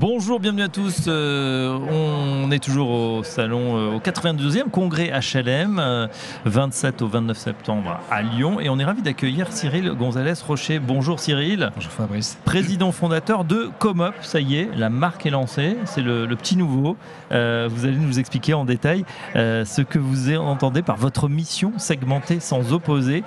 Bonjour, 0.00 0.40
bienvenue 0.40 0.62
à 0.62 0.68
tous. 0.68 1.04
Euh, 1.08 1.78
on 1.90 2.50
est 2.50 2.58
toujours 2.58 2.88
au 2.88 3.22
salon, 3.22 3.76
euh, 3.76 3.96
au 3.96 4.00
82e 4.00 4.70
congrès 4.70 5.10
HLM, 5.10 6.08
27 6.46 7.02
euh, 7.02 7.04
au 7.04 7.08
29 7.08 7.36
septembre 7.36 8.00
à 8.10 8.22
Lyon. 8.22 8.60
Et 8.60 8.70
on 8.70 8.78
est 8.78 8.84
ravi 8.86 9.02
d'accueillir 9.02 9.52
Cyril 9.52 9.90
Gonzalez 9.90 10.32
Rocher. 10.48 10.78
Bonjour 10.78 11.20
Cyril. 11.20 11.70
Bonjour 11.74 11.92
Fabrice. 11.92 12.38
Président 12.46 12.92
fondateur 12.92 13.44
de 13.44 13.68
Comop, 13.78 14.14
ça 14.22 14.40
y 14.40 14.56
est, 14.56 14.70
la 14.74 14.88
marque 14.88 15.26
est 15.26 15.30
lancée. 15.30 15.76
C'est 15.84 16.00
le, 16.00 16.26
petit 16.28 16.56
nouveau. 16.56 16.96
vous 17.30 17.36
allez 17.84 17.98
nous 17.98 18.18
expliquer 18.18 18.54
en 18.54 18.64
détail 18.64 19.04
ce 19.34 19.82
que 19.82 19.98
vous 19.98 20.34
entendez 20.34 20.80
par 20.80 20.96
votre 20.96 21.28
mission 21.28 21.74
segmentée 21.76 22.40
sans 22.40 22.72
opposer. 22.72 23.22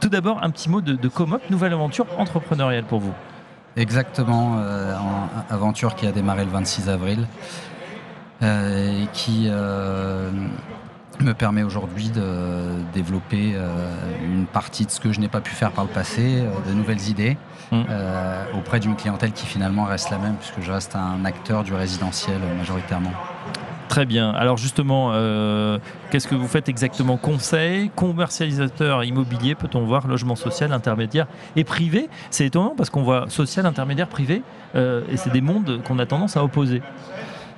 Tout 0.00 0.08
d'abord, 0.08 0.42
un 0.42 0.50
petit 0.50 0.68
mot 0.68 0.80
de, 0.80 0.94
de 0.94 1.08
Comop, 1.08 1.48
nouvelle 1.48 1.74
aventure 1.74 2.06
entrepreneuriale 2.18 2.86
pour 2.86 2.98
vous. 2.98 3.14
Exactement, 3.76 4.56
euh, 4.58 4.96
aventure 5.50 5.94
qui 5.94 6.06
a 6.06 6.12
démarré 6.12 6.44
le 6.44 6.50
26 6.50 6.88
avril 6.88 7.26
euh, 8.42 9.02
et 9.02 9.06
qui 9.12 9.46
euh, 9.48 10.30
me 11.20 11.32
permet 11.32 11.62
aujourd'hui 11.62 12.10
de 12.10 12.82
développer 12.92 13.56
une 14.24 14.46
partie 14.46 14.86
de 14.86 14.90
ce 14.90 15.00
que 15.00 15.12
je 15.12 15.20
n'ai 15.20 15.28
pas 15.28 15.40
pu 15.40 15.50
faire 15.50 15.72
par 15.72 15.84
le 15.84 15.90
passé, 15.90 16.44
de 16.68 16.72
nouvelles 16.72 17.08
idées 17.08 17.36
mmh. 17.72 17.82
auprès 18.56 18.78
d'une 18.78 18.94
clientèle 18.94 19.32
qui 19.32 19.46
finalement 19.46 19.84
reste 19.84 20.10
la 20.10 20.18
même 20.18 20.36
puisque 20.36 20.60
je 20.60 20.70
reste 20.70 20.94
un 20.94 21.24
acteur 21.24 21.64
du 21.64 21.74
résidentiel 21.74 22.38
majoritairement. 22.56 23.12
Très 23.88 24.04
bien. 24.04 24.30
Alors 24.30 24.58
justement, 24.58 25.10
euh, 25.12 25.78
qu'est-ce 26.10 26.28
que 26.28 26.34
vous 26.34 26.46
faites 26.46 26.68
exactement? 26.68 27.16
Conseil, 27.16 27.90
commercialisateur 27.96 29.02
immobilier, 29.04 29.54
peut-on 29.54 29.80
voir? 29.80 30.06
Logement 30.06 30.36
social, 30.36 30.72
intermédiaire 30.72 31.26
et 31.56 31.64
privé 31.64 32.08
C'est 32.30 32.46
étonnant 32.46 32.74
parce 32.76 32.90
qu'on 32.90 33.02
voit 33.02 33.30
social, 33.30 33.64
intermédiaire, 33.64 34.08
privé, 34.08 34.42
euh, 34.74 35.02
et 35.10 35.16
c'est 35.16 35.30
des 35.30 35.40
mondes 35.40 35.80
qu'on 35.84 35.98
a 35.98 36.06
tendance 36.06 36.36
à 36.36 36.44
opposer. 36.44 36.82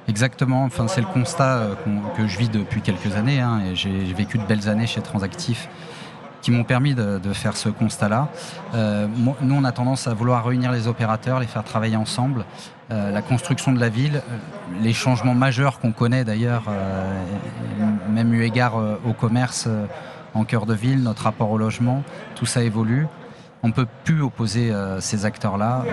Exactement, 0.08 0.64
enfin, 0.64 0.88
c'est 0.88 1.00
le 1.00 1.06
constat 1.06 1.58
euh, 1.58 1.74
que 2.16 2.26
je 2.26 2.38
vis 2.38 2.48
depuis 2.48 2.80
quelques 2.80 3.16
années, 3.16 3.40
hein, 3.40 3.60
et 3.70 3.74
j'ai 3.74 3.90
vécu 4.16 4.38
de 4.38 4.44
belles 4.44 4.68
années 4.68 4.86
chez 4.86 5.00
Transactif 5.00 5.68
qui 6.42 6.50
m'ont 6.50 6.64
permis 6.64 6.94
de, 6.94 7.20
faire 7.32 7.56
ce 7.56 7.68
constat-là. 7.68 8.28
Euh, 8.74 9.06
nous, 9.40 9.54
on 9.54 9.64
a 9.64 9.72
tendance 9.72 10.06
à 10.06 10.14
vouloir 10.14 10.44
réunir 10.44 10.72
les 10.72 10.88
opérateurs, 10.88 11.40
les 11.40 11.46
faire 11.46 11.64
travailler 11.64 11.96
ensemble. 11.96 12.44
Euh, 12.90 13.12
la 13.12 13.22
construction 13.22 13.72
de 13.72 13.78
la 13.78 13.88
ville, 13.88 14.16
euh, 14.16 14.36
les 14.82 14.92
changements 14.92 15.34
majeurs 15.34 15.78
qu'on 15.78 15.92
connaît 15.92 16.24
d'ailleurs, 16.24 16.64
même 18.08 18.34
eu 18.34 18.42
égard 18.42 18.74
au 19.04 19.12
commerce 19.12 19.68
en 20.34 20.44
cœur 20.44 20.66
de 20.66 20.74
ville, 20.74 21.02
notre 21.02 21.24
rapport 21.24 21.50
au 21.50 21.58
logement, 21.58 22.02
tout 22.34 22.46
ça 22.46 22.62
évolue. 22.62 23.06
On 23.62 23.68
ne 23.68 23.72
peut 23.72 23.86
plus 24.04 24.22
opposer 24.22 24.72
ces 25.00 25.26
acteurs-là, 25.26 25.84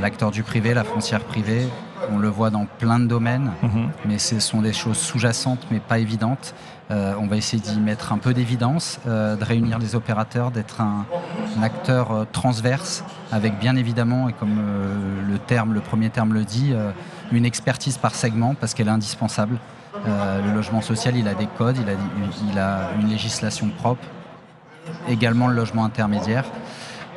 l'acteur 0.00 0.30
du 0.30 0.42
privé, 0.42 0.72
la 0.72 0.84
foncière 0.84 1.20
privée. 1.20 1.66
On 2.10 2.18
le 2.18 2.28
voit 2.28 2.50
dans 2.50 2.64
plein 2.64 2.98
de 2.98 3.06
domaines, 3.06 3.52
mhm. 3.62 3.90
mais 4.06 4.18
ce 4.18 4.40
sont 4.40 4.62
des 4.62 4.72
choses 4.72 4.96
sous-jacentes, 4.96 5.66
mais 5.70 5.80
pas 5.80 5.98
évidentes. 5.98 6.54
Euh, 6.90 7.14
on 7.20 7.26
va 7.26 7.36
essayer 7.36 7.62
d'y 7.62 7.78
mettre 7.78 8.12
un 8.12 8.18
peu 8.18 8.34
d'évidence, 8.34 8.98
euh, 9.06 9.36
de 9.36 9.44
réunir 9.44 9.78
les 9.78 9.94
opérateurs, 9.94 10.50
d'être 10.50 10.80
un, 10.80 11.06
acteur 11.62 12.10
euh, 12.10 12.24
transverse, 12.32 13.04
avec 13.30 13.58
bien 13.60 13.76
évidemment, 13.76 14.28
et 14.28 14.32
comme 14.32 14.58
le 15.28 15.38
terme, 15.38 15.72
le 15.72 15.80
premier 15.80 16.10
terme 16.10 16.34
le 16.34 16.44
dit, 16.44 16.74
une 17.30 17.44
expertise 17.44 17.96
par 17.96 18.14
segment 18.14 18.54
parce 18.54 18.74
qu'elle 18.74 18.88
est 18.88 18.92
indispensable. 18.92 19.56
le 20.04 20.52
logement 20.52 20.80
social, 20.80 21.16
il 21.16 21.28
a 21.28 21.34
des 21.34 21.46
codes, 21.46 21.76
il 21.78 21.88
a, 21.88 21.92
il 22.50 22.58
a 22.58 22.90
une 23.00 23.08
législation 23.08 23.68
propre, 23.68 24.02
également 25.08 25.46
le 25.46 25.54
logement 25.54 25.84
intermédiaire. 25.84 26.44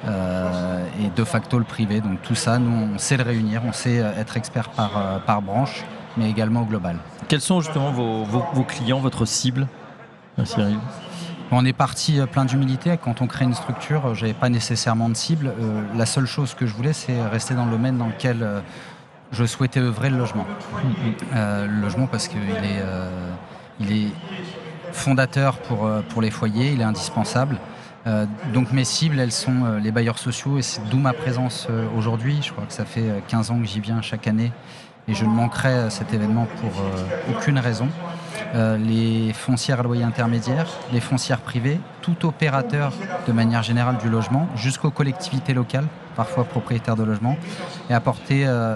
Et 0.06 1.10
de 1.16 1.24
facto 1.24 1.58
le 1.60 1.66
privé. 1.66 2.02
Donc 2.02 2.22
tout 2.22 2.36
ça, 2.36 2.60
nous, 2.60 2.94
on 2.94 2.98
sait 2.98 3.18
le 3.18 3.24
réunir, 3.24 3.62
on 3.66 3.72
sait 3.72 3.98
être 3.98 4.38
expert 4.38 4.70
par, 4.70 5.22
par 5.26 5.42
branche 5.42 5.86
mais 6.18 6.30
également 6.30 6.62
au 6.62 6.66
global. 6.66 6.98
Quels 7.28 7.42
sont 7.42 7.62
justement 7.62 7.92
vos, 7.92 8.64
clients, 8.64 9.00
votre 9.00 9.26
cible, 9.26 9.68
euh, 10.40 10.46
Cyril? 10.46 10.78
On 11.52 11.66
est 11.66 11.74
parti 11.74 12.20
euh, 12.20 12.26
plein 12.26 12.46
d'humilité. 12.46 12.98
Quand 13.02 13.22
on 13.22 13.28
crée 13.28 13.46
une 13.46 13.54
structure, 13.54 14.08
euh, 14.08 14.14
je 14.14 14.22
n'avais 14.22 14.34
pas 14.34 14.50
nécessairement 14.50 15.10
de 15.10 15.16
cible. 15.16 15.54
la 15.96 16.06
seule 16.06 16.26
chose 16.26 16.54
que 16.54 16.66
je 16.66 16.74
voulais, 16.74 16.94
c'est 16.94 17.22
rester 17.26 17.54
dans 17.54 17.66
le 17.66 17.72
domaine 17.72 17.98
dans 17.98 18.08
lequel 18.08 18.64
je 19.32 19.46
souhaitais 19.46 19.80
œuvrer 19.80 20.10
le 20.10 20.18
logement. 20.18 20.46
le 21.34 21.82
logement 21.82 22.08
parce 22.08 22.28
qu'il 22.28 22.42
est, 22.42 22.84
il 23.80 23.92
est 23.92 24.08
fondateur 24.92 25.58
pour, 25.58 25.90
pour 26.10 26.22
les 26.22 26.30
foyers, 26.30 26.74
il 26.74 26.82
est 26.82 26.86
indispensable. 26.86 27.60
Donc 28.54 28.72
mes 28.72 28.84
cibles, 28.84 29.20
elles 29.20 29.32
sont 29.32 29.78
les 29.82 29.92
bailleurs 29.92 30.20
sociaux 30.20 30.58
et 30.58 30.62
c'est 30.62 30.82
d'où 30.90 30.98
ma 30.98 31.14
présence 31.14 31.68
aujourd'hui. 31.98 32.40
Je 32.42 32.52
crois 32.52 32.66
que 32.66 32.74
ça 32.74 32.86
fait 32.86 33.24
15 33.28 33.52
ans 33.52 33.60
que 33.60 33.66
j'y 33.66 33.80
viens 33.80 34.02
chaque 34.02 34.28
année 34.28 34.52
et 35.08 35.14
je 35.14 35.26
ne 35.26 35.30
manquerai 35.30 35.90
cet 35.90 36.14
événement 36.14 36.48
pour 36.62 36.72
euh, 36.82 37.32
aucune 37.32 37.60
raison. 37.60 37.90
Euh, 38.56 38.78
les 38.78 39.34
foncières 39.34 39.80
à 39.80 39.84
loyer 39.84 40.04
intermédiaire, 40.04 40.68
les 40.92 41.00
foncières 41.00 41.40
privées, 41.40 41.80
tout 42.02 42.26
opérateur 42.26 42.94
de 43.28 43.32
manière 43.32 43.64
générale 43.64 43.98
du 43.98 44.10
logement, 44.10 44.48
jusqu'aux 44.56 44.92
collectivités 44.92 45.54
locales, 45.54 45.88
parfois 46.16 46.44
propriétaires 46.44 46.96
de 46.96 47.04
logements, 47.04 47.38
et 47.90 47.94
apporter 47.94 48.46
euh, 48.46 48.76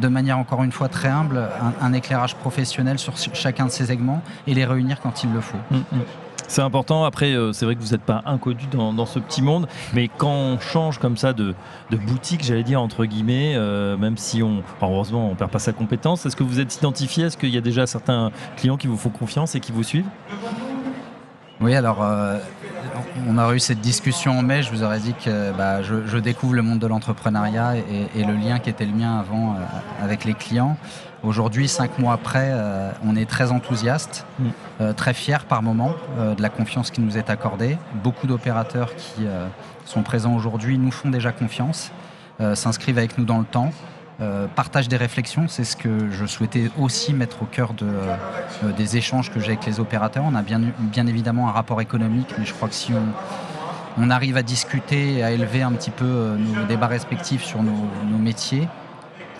de 0.00 0.08
manière 0.08 0.38
encore 0.38 0.62
une 0.62 0.72
fois 0.72 0.88
très 0.88 1.08
humble 1.08 1.48
un, 1.80 1.92
éclairage 1.92 2.34
professionnel 2.36 2.98
sur 2.98 3.16
chacun 3.16 3.66
de 3.66 3.70
ces 3.70 3.86
segments 3.86 4.22
et 4.46 4.54
les 4.54 4.64
réunir 4.64 5.00
quand 5.00 5.24
il 5.24 5.32
le 5.32 5.40
faut. 5.40 5.58
Mm, 5.70 5.76
mm. 5.76 6.00
C'est 6.48 6.62
important. 6.62 7.04
Après, 7.04 7.34
euh, 7.34 7.52
c'est 7.52 7.66
vrai 7.66 7.76
que 7.76 7.80
vous 7.80 7.90
n'êtes 7.90 8.02
pas 8.02 8.22
inconnu 8.24 8.62
dans, 8.72 9.06
ce 9.06 9.18
petit 9.18 9.42
monde, 9.42 9.68
mais 9.92 10.08
quand 10.08 10.32
on 10.32 10.58
change 10.58 10.98
comme 10.98 11.18
ça 11.18 11.34
de, 11.34 11.54
boutique, 11.90 12.42
j'allais 12.42 12.62
dire 12.62 12.80
entre 12.80 13.04
guillemets, 13.04 13.54
euh, 13.54 13.98
même 13.98 14.16
si 14.16 14.42
on, 14.42 14.62
heureusement, 14.80 15.30
on 15.30 15.34
perd 15.34 15.50
pas 15.50 15.58
sa 15.58 15.72
compétence, 15.72 16.24
est-ce 16.24 16.36
que 16.36 16.42
vous 16.42 16.58
êtes 16.58 16.74
identifié? 16.74 17.26
Est-ce 17.26 17.36
qu'il 17.36 17.50
y 17.50 17.58
a 17.58 17.60
déjà 17.60 17.86
certains 17.86 18.32
clients 18.56 18.78
qui 18.78 18.86
vous 18.86 18.96
font 18.96 19.10
confiance 19.10 19.54
et 19.54 19.60
qui 19.60 19.72
vous 19.72 19.82
suivent? 19.82 20.06
Oui, 21.60 21.74
alors. 21.74 22.02
Euh, 22.02 22.38
on 23.26 23.36
a 23.38 23.52
eu 23.54 23.58
cette 23.58 23.80
discussion 23.80 24.38
en 24.38 24.42
mai, 24.42 24.62
je 24.62 24.70
vous 24.70 24.82
aurais 24.82 25.00
dit 25.00 25.12
que 25.12 25.52
bah, 25.52 25.82
je, 25.82 26.18
découvre 26.18 26.54
le 26.54 26.62
monde 26.62 26.78
de 26.78 26.86
l'entrepreneuriat 26.86 27.76
et, 27.76 28.24
le 28.24 28.34
lien 28.34 28.58
qui 28.58 28.70
était 28.70 28.86
le 28.86 28.92
mien 28.92 29.18
avant 29.18 29.56
avec 30.00 30.24
les 30.24 30.34
clients. 30.34 30.76
Aujourd'hui, 31.24 31.66
cinq 31.66 31.98
mois 31.98 32.12
après, 32.12 32.50
euh, 32.52 32.92
on 33.04 33.16
est 33.16 33.28
très 33.28 33.50
enthousiaste, 33.50 34.24
mm. 34.38 34.46
euh, 34.80 34.92
très 34.92 35.14
fiers 35.14 35.44
par 35.48 35.62
moment 35.62 35.94
euh, 36.16 36.36
de 36.36 36.42
la 36.42 36.48
confiance 36.48 36.92
qui 36.92 37.00
nous 37.00 37.18
est 37.18 37.28
accordée. 37.28 37.76
Beaucoup 38.04 38.28
d'opérateurs 38.28 38.94
qui 38.94 39.26
sont 39.84 40.02
présents 40.02 40.36
aujourd'hui 40.36 40.78
nous 40.78 40.90
font 40.90 41.10
déjà 41.10 41.32
confiance, 41.32 41.90
s'inscrivent 42.54 42.98
avec 42.98 43.18
nous 43.18 43.24
dans 43.24 43.38
le 43.38 43.44
temps, 43.44 43.72
partagent 44.54 44.88
des 44.88 44.96
réflexions. 44.96 45.46
C'est 45.48 45.64
ce 45.64 45.76
que 45.76 46.10
je 46.10 46.26
souhaitais 46.26 46.70
aussi 46.78 47.12
mettre 47.14 47.42
au 47.42 47.46
cœur 47.46 47.72
de, 47.74 47.86
des 48.76 48.96
échanges 48.96 49.30
que 49.30 49.38
j'ai 49.38 49.52
avec 49.52 49.66
les 49.66 49.78
opérateurs. 49.78 50.24
On 50.26 50.34
a 50.34 50.42
bien, 50.42 50.60
bien 50.78 51.06
évidemment 51.06 51.48
un 51.48 51.52
rapport 51.52 51.80
économique, 51.80 52.34
mais 52.38 52.44
je 52.44 52.52
crois 52.52 52.68
que 52.68 52.74
si 52.74 52.92
on, 52.92 54.02
on 54.02 54.10
arrive 54.10 54.36
à 54.36 54.42
discuter 54.42 55.18
et 55.18 55.22
à 55.22 55.30
élever 55.30 55.62
un 55.62 55.72
petit 55.72 55.90
peu 55.90 56.36
nos 56.36 56.64
débats 56.64 56.88
respectifs 56.88 57.44
sur 57.44 57.62
nos 57.62 58.18
métiers, 58.18 58.68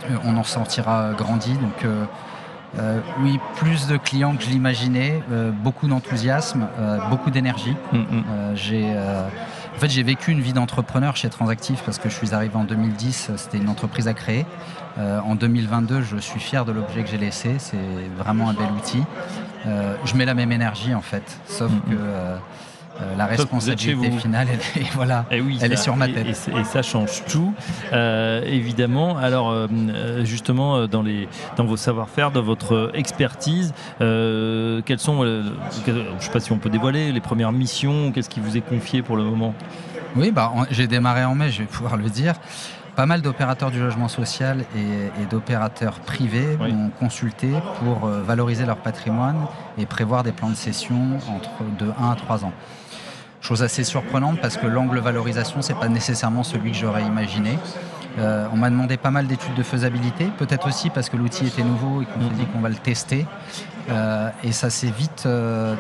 euh, 0.05 0.17
on 0.25 0.37
en 0.37 0.45
sortira 0.45 1.13
grandi. 1.17 1.53
Donc 1.55 1.85
euh, 1.85 2.05
euh, 2.79 3.01
oui, 3.21 3.39
plus 3.57 3.87
de 3.87 3.97
clients 3.97 4.37
que 4.37 4.43
je 4.43 4.51
l'imaginais, 4.51 5.23
beaucoup 5.63 5.89
d'enthousiasme, 5.89 6.69
beaucoup 7.09 7.31
d'énergie. 7.31 7.77
Mm, 7.93 7.99
mm. 7.99 8.57
En 9.79 9.81
fait, 9.81 9.91
j'ai 9.91 10.03
vécu 10.03 10.33
une 10.33 10.41
vie 10.41 10.53
d'entrepreneur 10.53 11.15
chez 11.15 11.31
Transactif 11.31 11.85
parce 11.85 12.01
que 12.01 12.09
je 12.09 12.15
suis 12.17 12.35
arrivé 12.35 12.57
en 12.57 12.65
2010, 12.65 13.31
c'était 13.37 13.59
une 13.59 13.69
entreprise 13.69 14.09
à 14.09 14.13
créer. 14.13 14.45
en 14.99 15.37
2022, 15.37 16.03
je 16.03 16.17
suis 16.17 16.41
fier 16.41 16.65
de 16.65 16.73
l'objet 16.73 17.05
que 17.05 17.09
j'ai 17.09 17.17
laissé, 17.17 17.55
c'est 17.59 17.77
vraiment 18.17 18.51
un 18.51 18.55
bel 18.55 18.67
outil. 18.77 19.05
je 19.65 20.17
mets 20.17 20.25
la 20.25 20.35
même 20.35 20.51
énergie 20.51 20.97
en 20.97 21.01
fait, 21.01 21.39
sauf 21.47 21.71
mm, 21.71 21.81
que 21.91 21.97
euh, 23.01 23.17
la 23.17 23.27
responsabilité 23.27 24.11
finale, 24.19 24.49
elle, 24.51 24.83
voilà, 24.95 25.25
eh 25.31 25.43
elle 25.61 25.73
est 25.73 25.77
sur 25.77 25.97
ma 25.97 26.09
tête. 26.09 26.27
Et, 26.27 26.65
ça 26.65 26.83
change 26.83 27.25
tout, 27.27 27.55
euh, 27.93 28.43
évidemment. 28.45 29.17
Alors, 29.17 29.51
euh, 29.51 29.67
justement, 30.25 30.87
dans, 30.87 31.03
les, 31.03 31.29
dans 31.57 31.65
vos 31.65 31.77
savoir-faire, 31.77 32.31
dans 32.31 32.43
votre 32.43 32.91
expertise, 32.95 33.73
quelles 33.99 34.99
sont, 34.99 35.25
je 35.25 35.91
ne 35.91 36.21
sais 36.21 36.31
pas 36.31 36.41
si 36.41 36.53
on 36.53 36.59
peut 36.59 36.71
dévoiler, 36.71 37.13
les 37.13 37.21
premières 37.21 37.53
missions 37.53 38.13
Qu'est-ce 38.13 38.29
qui 38.29 38.41
vous 38.41 38.57
est 38.57 38.63
confié 38.63 39.03
pour 39.03 39.17
le 39.17 39.25
moment? 39.25 39.55
Oui, 40.17 40.31
bah, 40.31 40.53
j'ai 40.71 40.87
démarré 40.87 41.25
en 41.25 41.35
mai, 41.35 41.51
je 41.51 41.61
vais 41.61 41.67
pouvoir 41.67 41.97
le 41.97 42.09
dire 42.09 42.35
pas 42.99 43.07
mal 43.07 43.23
d'opérateurs 43.23 43.71
du 43.71 43.79
logement 43.79 44.09
social 44.09 44.65
et, 44.75 45.27
d'opérateurs 45.27 46.01
privés 46.01 46.57
m'ont 46.57 46.91
consulté 46.91 47.49
pour 47.79 48.09
valoriser 48.09 48.67
leur 48.67 48.79
patrimoine 48.79 49.47
et 49.79 49.87
prévoir 49.87 50.25
des 50.25 50.33
plans 50.33 50.51
de 50.51 50.57
cession 50.57 51.17
entre 51.29 51.63
de 51.79 51.93
1 51.97 52.11
à 52.11 52.17
3 52.17 52.45
ans. 52.45 52.53
Chose 53.41 53.63
assez 53.63 53.85
surprenante 53.85 54.41
parce 54.41 54.57
que 54.57 54.67
l'angle 54.67 54.99
valorisation, 54.99 55.63
c'est 55.63 55.79
pas 55.79 55.89
nécessairement 55.89 56.43
celui 56.43 56.73
que 56.73 56.77
j'aurais 56.77 57.05
imaginé. 57.05 57.57
on 58.19 58.57
m'a 58.57 58.69
demandé 58.69 58.97
pas 58.97 59.13
mal 59.13 59.29
d'études 59.29 59.55
de 59.55 59.63
faisabilité, 59.63 60.33
peut-être 60.37 60.67
aussi 60.67 60.91
parce 60.91 61.09
que 61.09 61.17
l'outil 61.17 61.47
était 61.47 61.63
nouveau 61.63 62.03
et 62.03 62.05
qu'on 62.05 62.21
s'est 62.21 62.35
dit 62.35 62.47
qu'on 62.47 62.59
va 62.59 62.69
le 62.69 62.75
tester. 62.75 63.27
et 64.43 64.51
ça 64.51 64.71
s'est 64.71 64.91
vite 64.91 65.29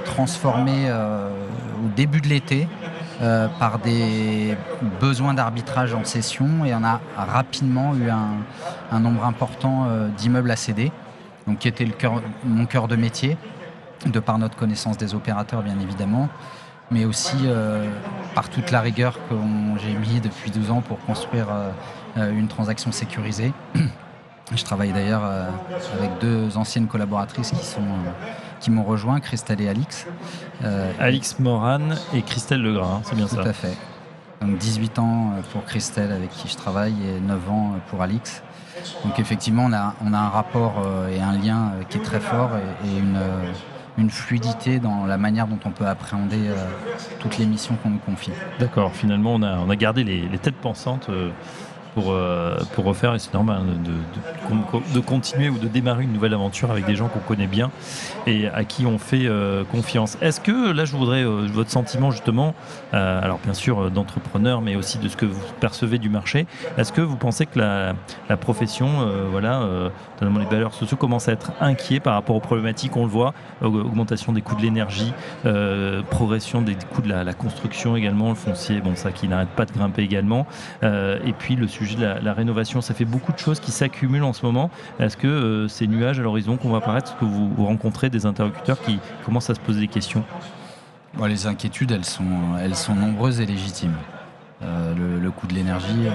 transformé 0.04 0.88
au 0.92 1.88
début 1.96 2.20
de 2.20 2.28
l'été 2.28 2.68
par 3.58 3.78
des 3.80 4.56
besoins 5.00 5.34
d'arbitrage 5.34 5.92
en 5.92 6.04
session 6.04 6.64
et 6.64 6.74
on 6.74 6.84
a 6.84 7.00
rapidement 7.16 7.94
eu 7.94 8.08
un, 8.10 9.00
nombre 9.00 9.24
important 9.24 9.88
d'immeubles 10.16 10.50
à 10.50 10.56
céder, 10.56 10.92
donc 11.46 11.58
qui 11.58 11.68
était 11.68 11.84
le 11.84 11.92
mon 12.44 12.66
cœur 12.66 12.86
de 12.86 12.96
métier 12.96 13.36
de 14.06 14.20
par 14.20 14.38
notre 14.38 14.56
connaissance 14.56 14.96
des 14.96 15.14
opérateurs 15.14 15.62
bien 15.62 15.78
évidemment, 15.80 16.28
mais 16.90 17.04
aussi 17.04 17.36
euh, 17.44 17.90
par 18.34 18.48
toute 18.48 18.70
la 18.70 18.80
rigueur 18.80 19.14
que 19.28 19.34
j'ai 19.78 19.94
mis 19.94 20.20
depuis 20.20 20.50
12 20.50 20.70
ans 20.70 20.80
pour 20.80 20.98
construire 21.00 21.48
euh, 21.50 21.70
euh, 22.16 22.32
une 22.32 22.48
transaction 22.48 22.92
sécurisée. 22.92 23.52
Je 24.54 24.64
travaille 24.64 24.92
d'ailleurs 24.92 25.24
avec 25.98 26.10
deux 26.22 26.56
anciennes 26.56 26.86
collaboratrices 26.86 27.50
qui 27.50 27.66
sont 27.66 27.82
qui 28.60 28.70
m'ont 28.70 28.84
rejoint, 28.84 29.20
Christelle 29.20 29.60
et 29.60 29.68
Alix. 29.68 30.06
Alix 30.98 31.38
Moran 31.38 31.90
et 32.14 32.22
Christelle 32.22 32.62
Legras, 32.62 33.00
c'est 33.04 33.14
bien 33.14 33.28
ça 33.28 33.42
Tout 33.42 33.48
à 33.48 33.52
fait. 33.52 33.76
Donc 34.40 34.56
18 34.58 34.98
ans 34.98 35.32
pour 35.52 35.64
Christelle 35.64 36.12
avec 36.12 36.30
qui 36.30 36.48
je 36.48 36.56
travaille 36.56 36.94
et 37.16 37.20
9 37.20 37.50
ans 37.50 37.74
pour 37.88 38.02
Alix. 38.02 38.42
Donc 39.04 39.18
effectivement, 39.18 39.64
on 39.66 39.72
a, 39.72 39.94
on 40.04 40.12
a 40.12 40.18
un 40.18 40.28
rapport 40.28 40.84
et 41.10 41.20
un 41.20 41.32
lien 41.32 41.72
qui 41.88 41.98
est 41.98 42.02
très 42.02 42.20
fort 42.20 42.50
et, 42.84 42.98
une, 42.98 43.18
une 43.98 44.10
fluidité 44.10 44.78
dans 44.78 45.04
la 45.06 45.18
manière 45.18 45.46
dont 45.46 45.58
on 45.64 45.70
peut 45.70 45.86
appréhender 45.86 46.48
euh, 46.48 46.54
toutes 47.18 47.36
les 47.38 47.46
missions 47.46 47.76
qu'on 47.82 47.90
nous 47.90 47.98
confie. 47.98 48.30
D'accord, 48.60 48.92
finalement 48.94 49.34
on 49.34 49.42
a, 49.42 49.58
on 49.58 49.68
a 49.68 49.76
gardé 49.76 50.04
les, 50.04 50.38
têtes 50.38 50.56
pensantes 50.56 51.08
euh, 51.08 51.30
pour, 51.94 52.12
euh, 52.12 52.56
pour 52.74 52.84
refaire, 52.84 53.14
et 53.14 53.18
c'est 53.18 53.32
normal 53.34 53.62
de, 53.84 54.94
de, 54.94 55.00
continuer 55.00 55.48
ou 55.48 55.58
de 55.58 55.68
démarrer 55.68 56.04
une 56.04 56.12
nouvelle 56.12 56.34
aventure 56.34 56.70
avec 56.70 56.86
des 56.86 56.96
gens 56.96 57.08
qu'on 57.08 57.20
connaît 57.20 57.46
bien 57.46 57.70
et 58.26 58.48
à 58.48 58.64
qui 58.64 58.86
on 58.86 58.98
fait 58.98 59.26
euh, 59.26 59.64
confiance. 59.64 60.18
Est-ce 60.20 60.40
que, 60.40 60.72
là 60.72 60.84
je 60.84 60.96
voudrais 60.96 61.24
euh, 61.24 61.46
votre 61.52 61.70
sentiment 61.70 62.10
justement, 62.10 62.54
alors 62.92 63.38
bien 63.42 63.54
sûr 63.54 63.90
d'entrepreneur, 63.90 64.60
mais 64.60 64.76
aussi 64.76 64.98
de 64.98 65.08
ce 65.08 65.16
que 65.16 65.26
vous 65.26 65.40
percevez 65.60 65.98
du 65.98 66.08
marché, 66.08 66.46
est-ce 66.76 66.92
que 66.92 67.00
vous 67.00 67.16
pensez 67.16 67.46
que 67.46 67.58
la, 67.58 67.94
la 68.28 68.36
profession, 68.36 69.08
voilà, 69.30 69.66
notamment 70.20 70.40
les 70.40 70.46
valeurs 70.46 70.74
sociaux, 70.74 70.96
commence 70.96 71.28
à 71.28 71.32
être 71.32 71.52
inquiet 71.60 72.00
par 72.00 72.14
rapport 72.14 72.36
aux 72.36 72.40
problématiques, 72.40 72.96
on 72.96 73.04
le 73.04 73.10
voit, 73.10 73.34
augmentation 73.62 74.32
des 74.32 74.42
coûts 74.42 74.56
de 74.56 74.62
l'énergie, 74.62 75.12
progression 76.10 76.62
des 76.62 76.76
coûts 76.92 77.02
de 77.02 77.08
la, 77.08 77.24
la, 77.24 77.32
construction 77.34 77.96
également, 77.96 78.30
le 78.30 78.34
foncier, 78.34 78.80
bon 78.80 78.96
ça 78.96 79.12
qui 79.12 79.28
n'arrête 79.28 79.50
pas 79.50 79.64
de 79.64 79.72
grimper 79.72 80.02
également, 80.02 80.46
et 80.82 81.32
puis 81.38 81.56
le 81.56 81.68
sujet 81.78 81.96
de 81.96 82.24
la, 82.24 82.32
rénovation. 82.32 82.80
Ça 82.80 82.94
fait 82.94 83.04
beaucoup 83.04 83.32
de 83.32 83.38
choses 83.38 83.60
qui 83.60 83.70
s'accumulent 83.70 84.24
en 84.24 84.32
ce 84.32 84.44
moment. 84.44 84.70
Est-ce 84.98 85.16
que 85.16 85.26
euh, 85.26 85.68
ces 85.68 85.86
nuages 85.86 86.18
à 86.18 86.22
l'horizon 86.22 86.56
qu'on 86.56 86.70
va 86.70 86.78
apparaître, 86.78 87.12
est-ce 87.12 87.20
que 87.20 87.24
vous, 87.24 87.64
rencontrez 87.64 88.10
des 88.10 88.26
interlocuteurs 88.26 88.80
qui 88.80 88.98
commencent 89.24 89.50
à 89.50 89.54
se 89.54 89.60
poser 89.60 89.80
des 89.80 89.88
questions? 89.88 90.24
Les 91.26 91.46
inquiétudes, 91.46 91.90
elles 91.90 92.04
sont, 92.04 92.56
elles 92.60 92.76
sont 92.76 92.94
nombreuses 92.94 93.40
et 93.40 93.46
légitimes. 93.46 93.96
Euh, 94.62 95.20
le, 95.20 95.30
coût 95.30 95.46
de 95.46 95.54
l'énergie. 95.54 96.06
Euh, 96.06 96.10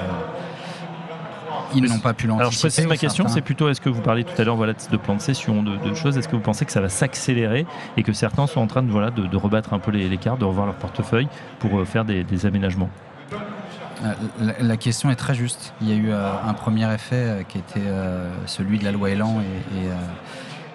ils 1.76 1.84
n'ont 1.84 2.00
pas 2.00 2.14
pu 2.14 2.28
l'anticiper. 2.28 2.42
Alors 2.42 2.52
je 2.52 2.60
précise 2.60 2.88
ma 2.88 2.98
question, 2.98 3.28
c'est 3.28 3.42
plutôt 3.42 3.70
est-ce 3.70 3.82
que 3.82 3.90
vous 3.90 4.02
parlez 4.02 4.24
tout 4.24 4.40
à 4.40 4.44
l'heure 4.44 4.58
voilà, 4.58 4.74
de 4.74 4.98
plans 4.98 5.16
de 5.16 5.22
session, 5.22 5.64
de, 5.64 5.94
choses, 5.94 6.18
est-ce 6.18 6.28
que 6.28 6.36
vous 6.36 6.42
pensez 6.42 6.66
que 6.66 6.72
ça 6.72 6.82
va 6.82 6.90
s'accélérer 6.90 7.66
et 7.96 8.04
que 8.04 8.12
certains 8.12 8.46
sont 8.48 8.60
en 8.60 8.68
train 8.68 8.84
de, 8.84 8.92
voilà, 8.92 9.12
de, 9.12 9.38
rebattre 9.38 9.74
un 9.74 9.80
peu 9.80 9.92
les, 9.92 10.18
cartes, 10.18 10.40
de 10.40 10.46
revoir 10.46 10.66
leur 10.66 10.76
portefeuille 10.76 11.28
pour 11.60 11.88
faire 11.88 12.06
des 12.06 12.46
aménagements? 12.46 12.90
Euh, 14.04 14.14
la, 14.60 14.78
question 14.78 15.10
est 15.10 15.16
très 15.16 15.36
juste. 15.36 15.74
Il 15.82 15.90
y 15.90 15.94
a 15.94 15.96
eu 15.96 16.12
euh, 16.12 16.32
un 16.46 16.54
premier 16.54 16.92
effet 16.94 17.16
euh, 17.16 17.44
qui 17.44 17.58
était 17.58 17.80
celui 18.46 18.80
de 18.80 18.84
la 18.84 18.92
loi 18.92 19.10
Elan 19.10 19.42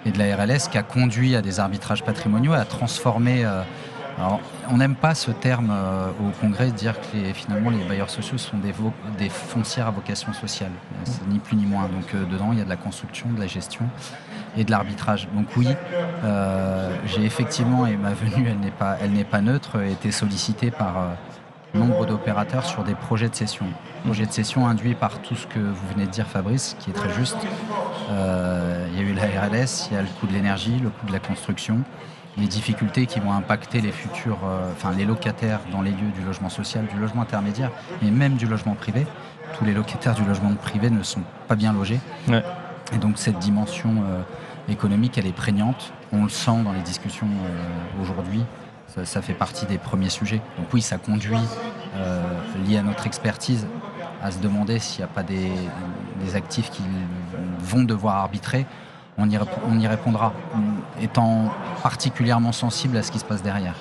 et, 0.05 0.11
de 0.11 0.17
la 0.17 0.35
RLS 0.35 0.69
qui 0.71 0.77
a 0.77 0.83
conduit 0.83 1.35
à 1.35 1.41
des 1.41 1.59
arbitrages 1.59 2.03
patrimoniaux, 2.03 2.53
à 2.53 2.65
transformer. 2.65 3.45
on 4.69 4.77
n'aime 4.77 4.95
pas 4.95 5.13
ce 5.13 5.29
terme 5.29 5.71
au 6.19 6.31
Congrès 6.41 6.71
dire 6.71 6.95
que 6.99 7.33
finalement 7.33 7.69
les 7.69 7.83
bailleurs 7.83 8.09
sociaux 8.09 8.37
sont 8.37 8.57
des, 8.57 9.29
foncières 9.29 9.87
à 9.87 9.91
vocation 9.91 10.33
sociale. 10.33 10.71
Ni 11.27 11.39
plus 11.39 11.57
ni 11.57 11.65
moins. 11.65 11.83
Donc 11.89 12.15
dedans, 12.27 12.49
il 12.53 12.59
y 12.59 12.61
a 12.61 12.63
de 12.63 12.69
la 12.69 12.77
construction, 12.77 13.27
de 13.31 13.39
la 13.39 13.47
gestion 13.47 13.85
et 14.57 14.63
de 14.63 14.71
l'arbitrage. 14.71 15.27
Donc 15.35 15.47
oui, 15.57 15.67
j'ai 17.05 17.25
effectivement, 17.25 17.85
et 17.85 17.97
ma 17.97 18.13
venue, 18.13 18.47
elle 18.49 18.59
n'est 18.59 18.71
pas, 18.71 18.97
pas 19.29 19.41
neutre, 19.41 19.81
été 19.81 20.11
sollicité 20.11 20.71
par 20.71 21.17
nombre 21.73 22.05
d'opérateurs 22.05 22.65
sur 22.65 22.83
des 22.83 22.95
projets 22.95 23.29
de 23.29 23.35
cession. 23.35 23.65
Projets 24.03 24.25
de 24.25 24.31
cession 24.31 24.67
induits 24.67 24.95
par 24.95 25.21
tout 25.21 25.35
ce 25.35 25.47
que 25.47 25.59
vous 25.59 25.87
venez 25.93 26.05
de 26.05 26.11
dire 26.11 26.27
Fabrice, 26.27 26.75
qui 26.79 26.89
est 26.89 26.93
très 26.93 27.13
juste. 27.13 27.37
Euh, 28.11 28.87
il 28.91 28.99
y 28.99 29.05
a 29.05 29.09
eu 29.09 29.13
la 29.13 29.23
RLS, 29.23 29.89
il 29.89 29.95
y 29.95 29.97
a 29.97 30.01
le 30.01 30.07
coût 30.19 30.27
de 30.27 30.33
l'énergie, 30.33 30.79
le 30.79 30.89
coût 30.89 31.05
de 31.05 31.11
la 31.11 31.19
construction, 31.19 31.81
les 32.37 32.47
difficultés 32.47 33.05
qui 33.05 33.19
vont 33.19 33.33
impacter 33.33 33.81
les 33.81 33.91
futurs, 33.91 34.39
euh, 34.45 34.71
enfin 34.71 34.91
les 34.97 35.05
locataires 35.05 35.59
dans 35.71 35.81
les 35.81 35.91
lieux 35.91 36.11
du 36.15 36.21
logement 36.25 36.49
social, 36.49 36.85
du 36.87 36.97
logement 36.97 37.21
intermédiaire, 37.21 37.71
et 38.01 38.09
même 38.09 38.35
du 38.35 38.47
logement 38.47 38.75
privé. 38.75 39.05
Tous 39.57 39.65
les 39.65 39.73
locataires 39.73 40.15
du 40.15 40.23
logement 40.23 40.53
privé 40.55 40.89
ne 40.89 41.03
sont 41.03 41.23
pas 41.47 41.55
bien 41.55 41.73
logés. 41.73 41.99
Et 42.91 42.97
donc 42.97 43.17
cette 43.17 43.37
dimension 43.37 43.89
euh, 43.89 44.21
économique, 44.71 45.17
elle 45.17 45.27
est 45.27 45.33
prégnante. 45.33 45.93
On 46.11 46.23
le 46.23 46.29
sent 46.29 46.63
dans 46.63 46.71
les 46.71 46.81
discussions 46.81 47.27
aujourd'hui 48.01 48.43
ça, 49.03 49.21
fait 49.21 49.33
partie 49.33 49.65
des 49.65 49.77
premiers 49.77 50.09
sujets. 50.09 50.41
Donc 50.57 50.67
oui, 50.73 50.81
ça 50.81 50.97
conduit, 50.97 51.37
euh, 51.95 52.23
lié 52.67 52.77
à 52.77 52.83
notre 52.83 53.07
expertise, 53.07 53.67
à 54.21 54.31
se 54.31 54.39
demander 54.39 54.79
s'il 54.79 54.99
n'y 54.99 55.05
a 55.05 55.13
pas 55.13 55.23
des, 55.23 55.51
actifs 56.35 56.69
qui 56.69 56.83
vont 57.59 57.83
devoir 57.83 58.17
arbitrer. 58.17 58.65
On 59.17 59.29
y, 59.29 59.37
on 59.67 59.79
y 59.79 59.87
répondra, 59.87 60.33
étant 61.01 61.51
particulièrement 61.81 62.51
sensible 62.51 62.97
à 62.97 63.03
ce 63.03 63.11
qui 63.11 63.19
se 63.19 63.25
passe 63.25 63.41
derrière. 63.41 63.75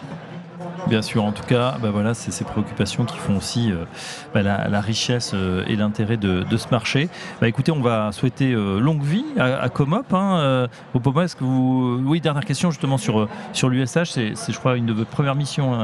Bien 0.87 1.03
sûr, 1.03 1.25
en 1.25 1.33
tout 1.33 1.43
cas, 1.43 1.77
bah 1.83 1.91
voilà, 1.91 2.15
c'est 2.15 2.31
ces 2.31 2.45
préoccupations 2.45 3.05
qui 3.05 3.19
font 3.19 3.37
aussi 3.37 3.71
euh, 3.71 3.85
bah 4.33 4.43
la, 4.43 4.81
richesse 4.81 5.33
euh, 5.35 5.65
et 5.67 5.77
l'intérêt 5.77 6.17
de, 6.17 6.45
ce 6.57 6.69
marché. 6.71 7.09
Bah 7.41 7.49
écoutez, 7.49 7.73
on 7.73 7.81
va 7.81 8.11
souhaiter 8.13 8.53
euh, 8.53 8.79
longue 8.79 9.03
vie 9.03 9.25
à, 9.39 9.69
Comop. 9.69 10.13
Hein, 10.13 10.69
au 10.95 11.21
est-ce 11.21 11.37
que 11.37 11.45
vous... 11.45 12.01
Oui, 12.05 12.21
dernière 12.21 12.45
question 12.45 12.71
justement 12.71 12.99
sur, 12.99 13.29
sur 13.53 13.69
l'USH. 13.69 14.11
C'est, 14.11 14.35
je 14.35 14.59
crois, 14.59 14.77
une 14.77 14.87
de 14.87 14.93
vos 14.93 15.05
premières 15.05 15.35
missions. 15.35 15.79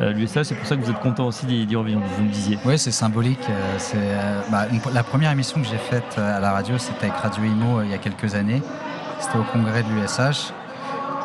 L'USH, 0.00 0.42
c'est 0.42 0.54
pour 0.54 0.66
ça 0.66 0.76
que 0.76 0.82
vous 0.82 0.90
êtes 0.90 1.00
content 1.00 1.26
aussi 1.26 1.46
d'y 1.46 1.76
revenir, 1.76 1.98
vous 1.98 2.24
me 2.24 2.30
disiez. 2.30 2.58
Oui, 2.64 2.78
c'est 2.78 2.90
symbolique. 2.90 3.46
C'est, 3.78 3.98
la 4.50 5.02
première 5.02 5.30
émission 5.32 5.60
que 5.60 5.66
j'ai 5.66 5.76
faite 5.76 6.18
à 6.18 6.40
la 6.40 6.52
radio, 6.52 6.78
c'était 6.78 7.06
avec 7.06 7.18
Radio 7.18 7.44
Imo 7.44 7.82
il 7.82 7.90
y 7.90 7.94
a 7.94 7.98
quelques 7.98 8.34
années. 8.34 8.62
C'était 9.20 9.38
au 9.38 9.44
congrès 9.44 9.82
de 9.82 9.88
l'USH 9.88 10.52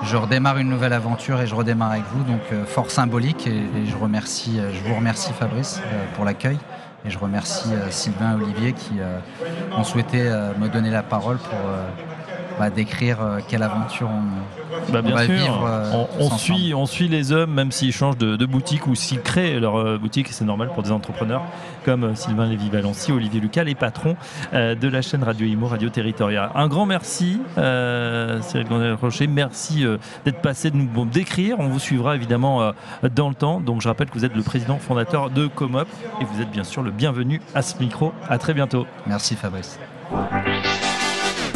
je 0.04 0.16
redémarre 0.16 0.58
une 0.58 0.70
nouvelle 0.70 0.94
aventure 0.94 1.42
et 1.42 1.48
je 1.48 1.56
redémarre 1.56 1.92
avec 1.92 2.04
vous. 2.14 2.24
Donc 2.24 2.42
euh, 2.52 2.66
fort 2.66 2.92
symbolique 2.92 3.48
et, 3.48 3.86
je 3.86 3.96
remercie, 3.96 4.60
euh, 4.60 4.72
je 4.74 4.88
vous 4.88 4.96
remercie 4.96 5.34
Fabrice 5.34 5.80
euh, 5.86 6.06
pour 6.16 6.26
l'accueil 6.26 6.58
et 7.06 7.10
je 7.10 7.18
remercie 7.18 7.70
Sylvain 7.90 8.38
et 8.38 8.44
Olivier 8.44 8.74
qui 8.74 8.96
ont 9.78 9.84
souhaité 9.84 10.24
me 10.60 10.68
donner 10.68 10.90
la 10.90 11.04
parole 11.04 11.38
pour 11.38 11.60
bah, 12.60 12.70
décrire 12.70 13.18
quelle 13.48 13.64
aventure 13.64 14.10
on, 14.10 14.92
bah, 14.92 15.02
bien 15.02 15.16
va 15.16 15.26
sûr. 15.26 15.36
vivre. 15.36 16.08
on, 16.20 16.30
suit, 16.38 16.74
on 16.74 16.86
suit 16.86 17.08
les 17.08 17.32
hommes, 17.32 17.54
même 17.54 17.72
s'ils 17.72 17.94
changent 17.94 18.18
de, 18.18 18.46
boutique 18.46 18.88
ou 18.88 18.96
s'ils 18.96 19.22
créent 19.22 19.60
leur 19.60 20.00
boutique, 20.00 20.30
c'est 20.30 20.46
normal 20.46 20.70
pour 20.74 20.84
des 20.84 20.92
entrepreneurs 20.92 21.44
comme 21.86 22.16
Sylvain 22.16 22.48
Lévy-Valency, 22.48 23.12
Olivier 23.12 23.40
Lucas, 23.40 23.64
les 23.64 23.76
patrons 23.76 24.18
de 24.54 24.88
la 24.88 25.02
chaîne 25.02 25.24
Radio 25.24 25.48
Imo, 25.48 25.68
Radio 25.68 25.90
Territorial. 25.90 26.50
Un 26.56 26.68
grand 26.68 26.86
merci, 26.86 27.40
Cyril 27.56 28.68
Gondel-Rocher. 28.68 29.28
Merci 29.28 29.86
d'être 30.26 30.42
passé, 30.42 30.72
de 30.72 30.76
nous 30.76 31.06
décrire. 31.06 31.60
On 31.60 31.68
vous 31.68 31.80
suivra 31.80 32.16
évidemment 32.16 32.72
dans 33.16 33.30
le 33.30 33.36
temps. 33.36 33.62
Donc 33.62 33.82
je 33.82 33.88
rappelle 33.88 34.10
que 34.10 34.16
vous 34.16 34.26
êtes 34.26 34.36
le 34.36 34.44
président 34.44 34.78
fondateur 34.78 35.30
de 35.30 35.48
Comop 35.48 35.88
et 36.22 36.26
vous 36.26 36.42
êtes 36.42 36.52
bien 36.52 36.64
sûr 36.64 36.82
le 36.82 36.92
bienvenu 36.92 37.42
à 37.56 37.62
ce 37.62 37.78
micro. 37.80 38.14
À 38.30 38.38
très 38.38 38.54
bientôt. 38.54 38.86
Merci 39.06 39.36
Fabrice. 39.36 39.80